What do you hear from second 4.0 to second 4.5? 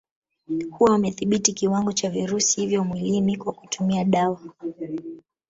dawa